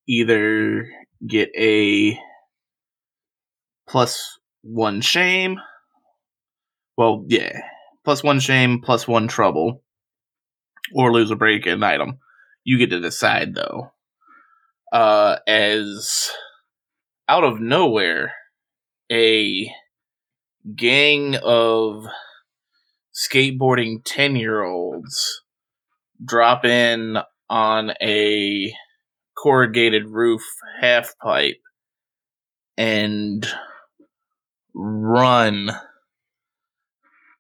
[0.08, 0.88] either
[1.28, 2.18] get a
[3.88, 5.60] plus one shame.
[6.98, 7.62] Well, yeah.
[8.04, 9.84] Plus one shame, plus one trouble.
[10.94, 12.20] Or lose a break an item.
[12.64, 13.92] You get to decide, though.
[14.92, 16.30] Uh, as
[17.28, 18.34] out of nowhere,
[19.12, 19.72] a
[20.76, 22.08] gang of
[23.14, 25.42] skateboarding 10 year olds
[26.24, 27.18] drop in
[27.50, 28.74] on a
[29.38, 30.42] corrugated roof
[30.82, 31.60] half pipe
[32.78, 33.46] and
[34.74, 35.70] run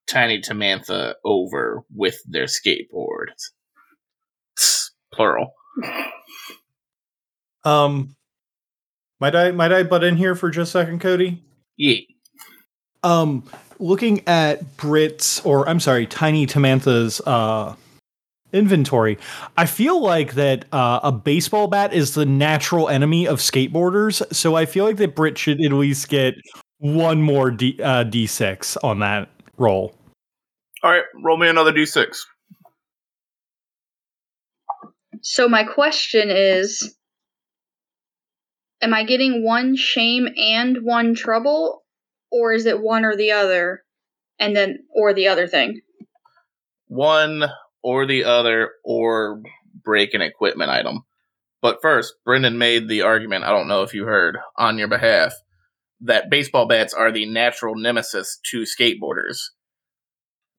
[0.05, 3.51] Tiny Tamantha over with their skateboards.
[5.13, 5.53] Plural.
[7.63, 8.15] Um,
[9.19, 11.41] might I might I butt in here for just a second, Cody?
[11.77, 11.97] Yeah.
[13.03, 13.43] Um,
[13.79, 17.75] looking at Britt's or I'm sorry, Tiny Tamantha's uh
[18.53, 19.17] inventory,
[19.57, 24.23] I feel like that uh, a baseball bat is the natural enemy of skateboarders.
[24.33, 26.35] So I feel like that Britt should at least get
[26.77, 29.95] one more D uh, D6 on that roll.
[30.83, 32.17] All right, roll me another d6.
[35.21, 36.93] So my question is
[38.83, 41.83] am I getting one shame and one trouble
[42.31, 43.83] or is it one or the other
[44.39, 45.81] and then or the other thing?
[46.87, 47.45] One
[47.83, 49.41] or the other, or
[49.83, 51.03] break an equipment item.
[51.61, 55.33] But first, Brendan made the argument, I don't know if you heard, on your behalf,
[56.01, 59.37] that baseball bats are the natural nemesis to skateboarders.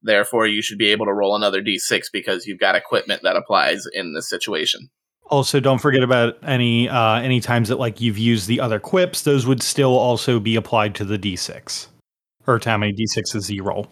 [0.02, 3.84] Therefore, you should be able to roll another d6 because you've got equipment that applies
[3.92, 4.90] in this situation.
[5.30, 9.22] Also, don't forget about any uh, any times that like you've used the other quips;
[9.22, 11.87] those would still also be applied to the d6,
[12.46, 13.88] or to how many d6s you roll.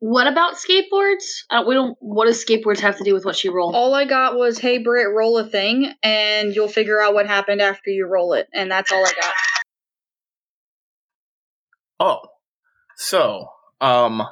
[0.00, 1.24] What about skateboards?
[1.50, 1.96] Uh, we don't.
[2.00, 3.74] What does skateboards have to do with what she rolled?
[3.74, 7.60] All I got was, hey, Britt, roll a thing, and you'll figure out what happened
[7.60, 8.46] after you roll it.
[8.54, 9.34] And that's all I got.
[12.00, 12.20] Oh,
[12.96, 13.48] so,
[13.80, 14.22] um,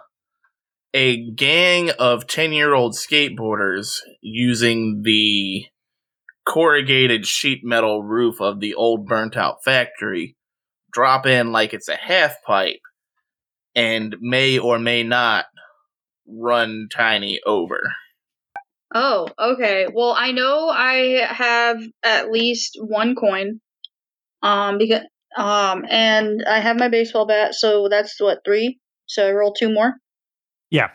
[0.94, 5.66] a gang of 10 year old skateboarders using the
[6.46, 10.36] corrugated sheet metal roof of the old burnt out factory
[10.92, 12.80] drop in like it's a half pipe
[13.74, 15.44] and may or may not
[16.26, 17.92] run Tiny over.
[18.94, 19.88] Oh, okay.
[19.92, 23.60] Well, I know I have at least one coin.
[24.42, 25.02] Um, because
[25.36, 28.78] um, and I have my baseball bat, so that's what three.
[29.06, 29.94] So I roll two more.
[30.70, 30.88] Yeah.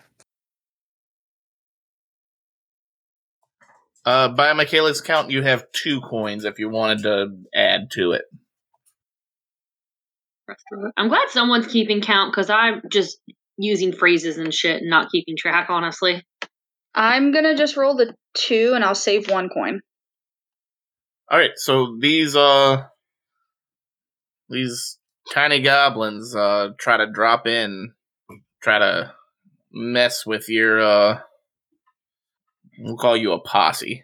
[4.05, 8.23] Uh, by Michaela's count, you have two coins if you wanted to add to it.
[10.97, 13.19] I'm glad someone's keeping count because I'm just
[13.57, 16.25] using phrases and shit and not keeping track, honestly.
[16.93, 19.81] I'm gonna just roll the two, and I'll save one coin.
[21.29, 22.83] All right, so these uh
[24.49, 24.97] these
[25.31, 27.93] tiny goblins uh, try to drop in,
[28.61, 29.13] try to
[29.71, 30.81] mess with your.
[30.81, 31.19] Uh,
[32.79, 34.03] we'll call you a posse.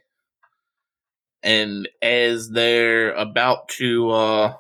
[1.44, 4.54] And as they're about to uh,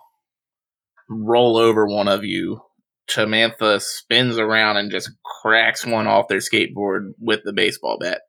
[1.10, 2.62] roll over one of you,
[3.10, 8.22] Tamantha spins around and just cracks one off their skateboard with the baseball bat.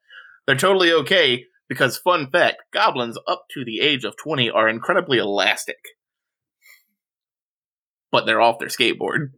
[0.46, 5.18] They're totally okay because, fun fact, goblins up to the age of 20 are incredibly
[5.18, 5.78] elastic.
[8.10, 9.32] But they're off their skateboard.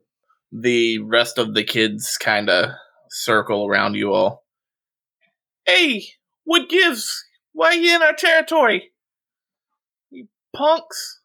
[0.52, 2.70] The rest of the kids kind of
[3.10, 4.44] circle around you all.
[5.66, 6.04] Hey,
[6.44, 7.24] what gives?
[7.52, 8.92] Why are you in our territory?
[10.10, 11.20] You punks.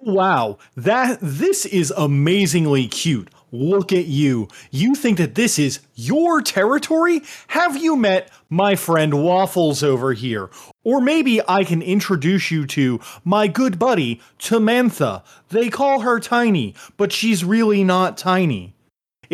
[0.00, 3.30] Wow, that this is amazingly cute.
[3.50, 4.48] Look at you.
[4.72, 7.22] You think that this is your territory?
[7.48, 10.50] Have you met my friend Waffles over here?
[10.82, 15.22] Or maybe I can introduce you to my good buddy, Tamantha.
[15.50, 18.73] They call her Tiny, but she's really not tiny.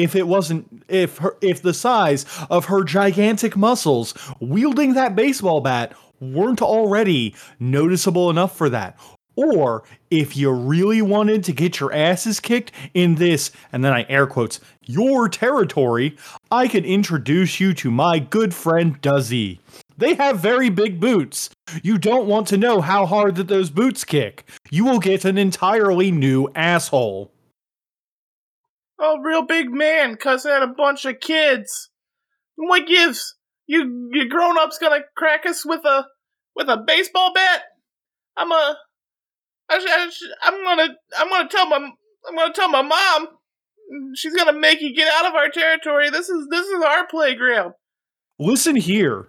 [0.01, 5.61] If it wasn't if her if the size of her gigantic muscles wielding that baseball
[5.61, 8.99] bat weren't already noticeable enough for that.
[9.37, 14.05] Or if you really wanted to get your asses kicked in this, and then I
[14.09, 16.17] air quotes, your territory,
[16.51, 19.61] I could introduce you to my good friend Duzzy.
[19.97, 21.51] They have very big boots.
[21.83, 24.45] You don't want to know how hard that those boots kick.
[24.71, 27.31] You will get an entirely new asshole.
[29.01, 31.91] Oh, real big man cussing at a bunch of kids.
[32.57, 33.35] What gives?
[33.67, 36.05] You you grown ups gonna crack us with a
[36.55, 37.63] with a baseball bat?
[38.37, 38.77] I'm a
[39.71, 40.11] I, I
[40.43, 43.29] I'm gonna I'm gonna tell my I'm gonna tell my mom.
[44.15, 46.11] She's gonna make you get out of our territory.
[46.11, 47.73] This is this is our playground.
[48.39, 49.29] Listen here.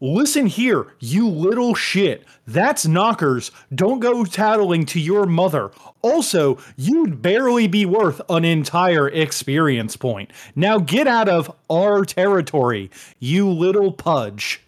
[0.00, 2.24] Listen here, you little shit.
[2.46, 3.50] That's knockers.
[3.74, 5.72] Don't go tattling to your mother.
[6.02, 10.30] Also, you'd barely be worth an entire experience point.
[10.54, 14.60] Now get out of our territory, you little pudge.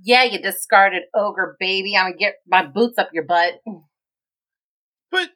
[0.00, 1.96] Yeah, you discarded ogre baby.
[1.96, 3.54] I'm gonna get my boots up your butt.
[5.10, 5.30] But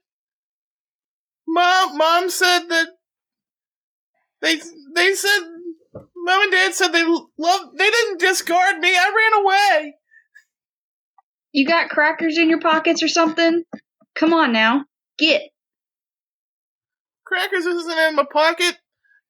[1.48, 2.88] mom mom said that
[4.40, 4.60] they
[4.94, 5.40] they said
[6.24, 8.90] mom and dad said they love they didn't discard me.
[8.90, 9.94] I ran away.
[11.52, 13.64] You got crackers in your pockets or something?
[14.14, 14.84] Come on now.
[15.18, 15.42] Get.
[17.26, 18.78] Crackers isn't in my pocket.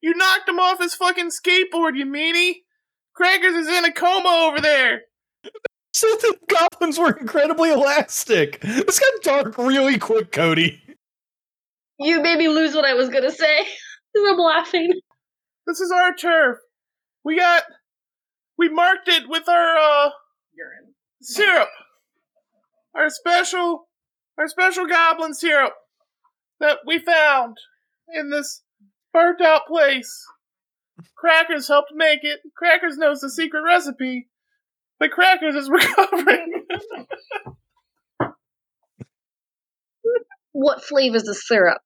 [0.03, 2.57] You knocked him off his fucking skateboard, you meanie.
[3.14, 5.03] Crackers is in a coma over there.
[5.93, 8.61] So the goblins were incredibly elastic.
[8.61, 10.80] This got dark really quick, Cody.
[11.99, 13.59] You made me lose what I was gonna say.
[13.59, 14.93] 'Cause I'm laughing.
[15.66, 16.59] This is our turf.
[17.24, 17.64] We got
[18.58, 20.10] we marked it with our uh
[20.54, 20.94] Urine.
[21.20, 21.68] syrup.
[22.94, 23.88] Our special
[24.38, 25.74] our special goblin syrup
[26.60, 27.56] that we found
[28.14, 28.62] in this
[29.12, 30.24] burnt out place.
[31.16, 32.40] Crackers helped make it.
[32.56, 34.28] Crackers knows the secret recipe.
[34.98, 36.64] But Crackers is recovering.
[40.52, 41.80] What flavor's the syrup?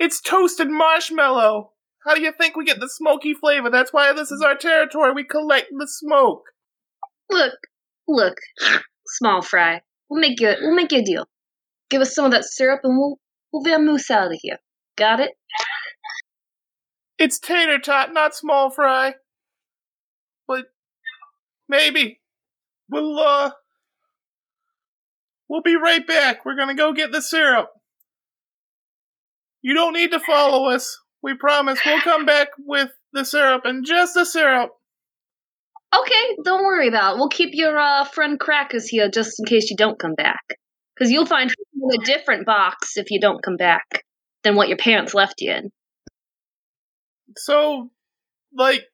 [0.00, 1.72] it's toasted marshmallow.
[2.06, 3.70] How do you think we get the smoky flavor?
[3.70, 5.12] That's why this is our territory.
[5.12, 6.44] We collect the smoke.
[7.30, 7.54] Look,
[8.08, 8.36] look,
[9.06, 9.82] small fry.
[10.08, 10.54] We'll make you.
[10.60, 11.26] We'll make you a deal.
[11.90, 13.18] Give us some of that syrup, and we'll
[13.52, 14.58] we'll vamoose out of here.
[14.96, 15.32] Got it?
[17.18, 19.14] It's tater tot, not small fry.
[20.48, 20.66] But
[21.68, 22.20] maybe
[22.88, 23.50] we'll uh
[25.48, 26.44] we'll be right back.
[26.44, 27.68] We're gonna go get the syrup.
[29.62, 30.99] You don't need to follow us.
[31.22, 34.70] We promise we'll come back with the syrup and just the syrup.
[35.94, 37.18] Okay, don't worry about it.
[37.18, 40.42] We'll keep your uh, friend Crackers here just in case you don't come back.
[40.94, 44.04] Because you'll find a different box if you don't come back
[44.44, 45.70] than what your parents left you in.
[47.36, 47.90] So,
[48.56, 48.84] like,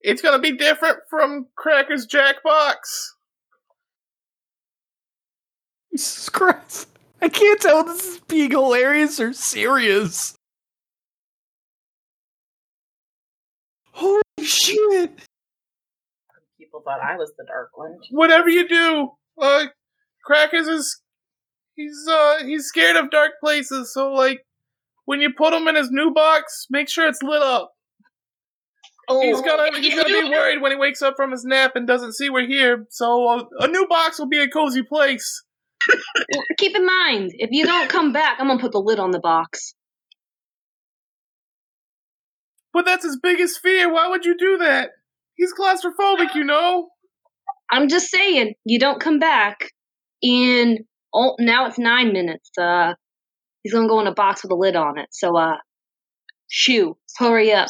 [0.00, 2.76] it's gonna be different from Cracker's Jackbox.
[5.92, 6.88] Jesus Christ.
[7.22, 10.34] I can't tell if this is being hilarious or serious.
[14.44, 15.10] Shit.
[16.58, 17.96] People thought I was the dark one.
[18.10, 19.66] Whatever you do, uh,
[20.24, 21.00] Crackers is
[21.74, 23.92] he's uh he's scared of dark places.
[23.92, 24.46] So like,
[25.04, 27.72] when you put him in his new box, make sure it's lit up.
[29.06, 31.86] Oh, He's gonna he's gonna be worried when he wakes up from his nap and
[31.86, 32.86] doesn't see we're here.
[32.90, 35.44] So uh, a new box will be a cozy place.
[36.56, 39.20] Keep in mind, if you don't come back, I'm gonna put the lid on the
[39.20, 39.74] box.
[42.74, 43.90] But that's his biggest fear.
[43.90, 44.90] Why would you do that?
[45.36, 46.88] He's claustrophobic, you know.
[47.70, 49.70] I'm just saying, you don't come back,
[50.22, 50.80] and
[51.14, 52.50] Oh, now it's nine minutes.
[52.58, 52.94] Uh,
[53.62, 55.06] he's gonna go in a box with a lid on it.
[55.12, 55.58] So, uh,
[56.48, 57.68] shoo, hurry up.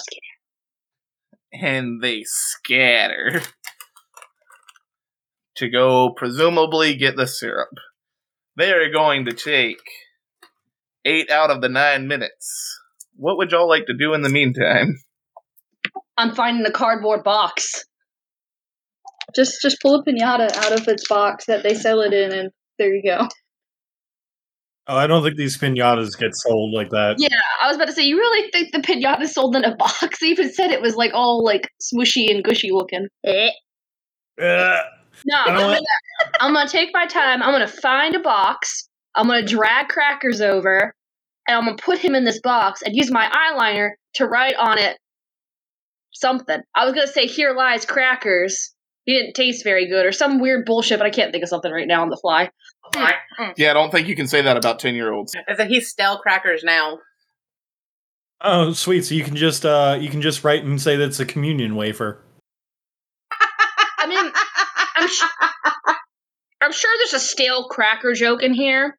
[1.53, 3.43] And they scatter
[5.57, 7.69] to go presumably get the syrup.
[8.57, 9.83] They are going to take
[11.05, 12.81] eight out of the nine minutes.
[13.17, 14.97] What would y'all like to do in the meantime?
[16.17, 17.85] I'm finding a cardboard box.
[19.35, 22.51] Just just pull a pinata out of its box that they sell it in, and
[22.79, 23.29] there you go.
[24.87, 27.17] Oh, I don't think these pinatas get sold like that.
[27.19, 27.29] Yeah,
[27.61, 30.19] I was about to say, you really think the pinata sold in a box?
[30.21, 33.09] They even said it was like all like smushy and gushy looking.
[33.25, 33.51] Eh.
[34.41, 34.85] Ugh.
[35.25, 35.81] No, I'm gonna,
[36.41, 37.43] I'm gonna take my time.
[37.43, 38.89] I'm gonna find a box.
[39.15, 40.95] I'm gonna drag crackers over,
[41.47, 44.79] and I'm gonna put him in this box and use my eyeliner to write on
[44.79, 44.99] it
[46.13, 46.61] something.
[46.75, 48.73] I was gonna say, "Here lies crackers."
[49.05, 51.71] He didn't taste very good, or some weird bullshit, but I can't think of something
[51.71, 52.51] right now on the fly.
[53.59, 55.35] Yeah, I don't think you can say that about 10 year olds.
[55.47, 57.01] As if he's stale crackers now.
[58.41, 59.05] Oh, sweet.
[59.05, 62.23] So you can just uh you can just write and say that's a communion wafer.
[63.99, 64.33] I mean,
[64.97, 65.97] I'm, sh-
[66.63, 68.99] I'm sure there's a stale cracker joke in here.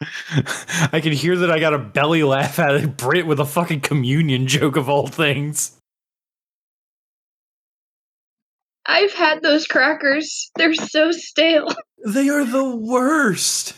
[0.92, 3.80] I can hear that I got a belly laugh out of Britt with a fucking
[3.80, 5.76] communion joke of all things.
[8.86, 10.50] I've had those crackers.
[10.56, 11.68] They're so stale.
[12.02, 13.74] They are the worst.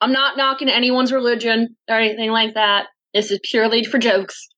[0.00, 2.86] I'm not knocking anyone's religion or anything like that.
[3.12, 4.48] This is purely for jokes.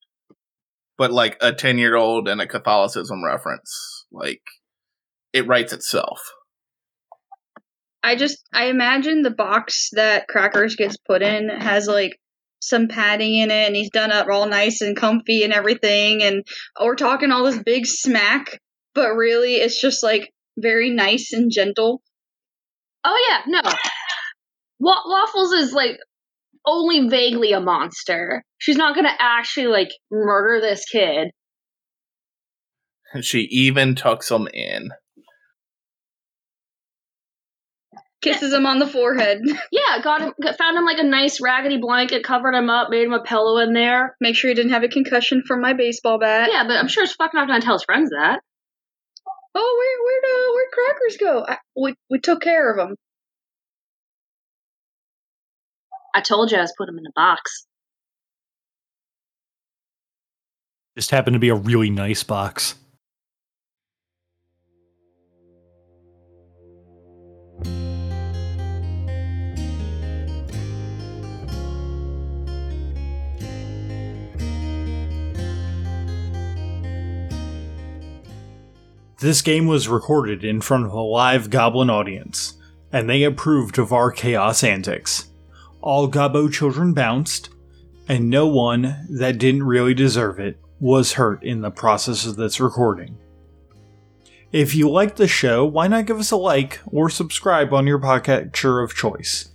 [0.96, 4.42] But like a 10 year old and a Catholicism reference, like
[5.32, 6.20] it writes itself.
[8.02, 12.18] I just I imagine the box that crackers gets put in has like
[12.60, 16.44] some padding in it, and he's done up all nice and comfy and everything, and
[16.80, 18.58] we're talking all this big smack,
[18.94, 22.02] but really it's just like very nice and gentle.
[23.04, 23.70] Oh yeah, no.
[24.78, 25.98] Wa- Waffles is like
[26.66, 28.42] only vaguely a monster.
[28.58, 31.30] She's not gonna actually like murder this kid.
[33.22, 34.90] She even tucks him in.
[38.22, 39.40] Kisses him on the forehead.
[39.72, 43.12] Yeah, got him, found him like a nice raggedy blanket, covered him up, made him
[43.12, 44.16] a pillow in there.
[44.20, 46.50] Make sure he didn't have a concussion from my baseball bat.
[46.52, 48.40] Yeah, but I'm sure he's fucking not gonna tell his friends that.
[49.54, 51.44] Oh, where where'd uh, where'd crackers go?
[51.48, 52.96] I, we we took care of them.
[56.14, 57.66] I told you I was put him in a box.
[60.96, 62.74] Just happened to be a really nice box.
[79.20, 82.54] This game was recorded in front of a live goblin audience,
[82.90, 85.28] and they approved of our chaos antics.
[85.82, 87.50] All Gobbo children bounced,
[88.08, 92.60] and no one that didn't really deserve it was hurt in the process of this
[92.60, 93.18] recording.
[94.52, 97.98] If you like the show, why not give us a like or subscribe on your
[97.98, 99.50] podcatcher of choice?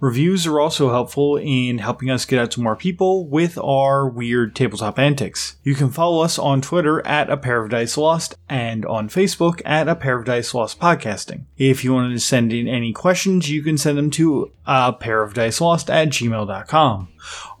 [0.00, 4.54] Reviews are also helpful in helping us get out to more people with our weird
[4.54, 5.56] tabletop antics.
[5.62, 10.24] You can follow us on Twitter at A Dice Lost and on Facebook at A
[10.24, 11.44] Dice Lost Podcasting.
[11.56, 15.60] If you wanted to send in any questions, you can send them to a dice
[15.60, 17.08] lost at gmail.com.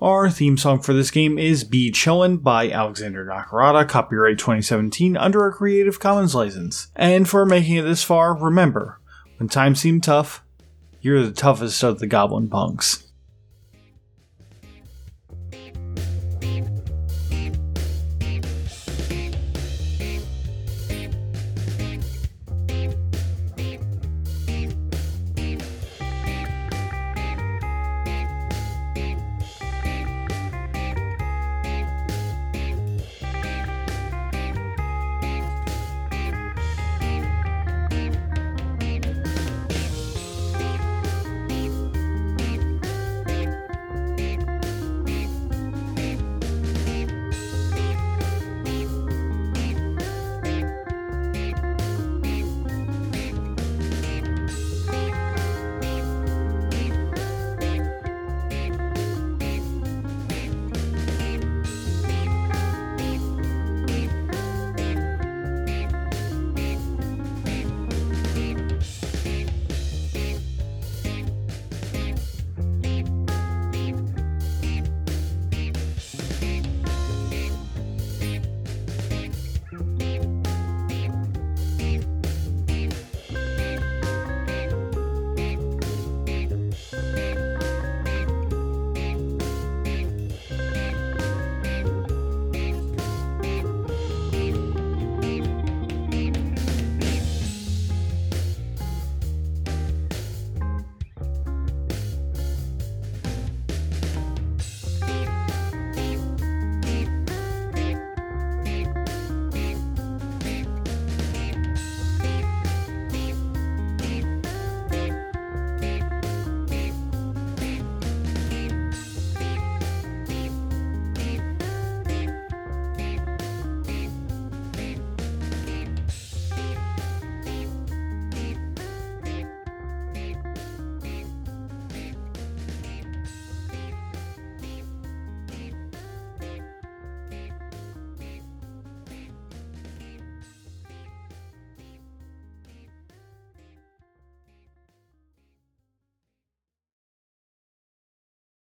[0.00, 5.46] Our theme song for this game is Be Chillin' by Alexander Nakarada, copyright 2017 under
[5.46, 6.88] a Creative Commons license.
[6.94, 9.00] And for making it this far, remember,
[9.38, 10.42] when times seem tough,
[11.06, 13.05] you're the toughest of the goblin punks.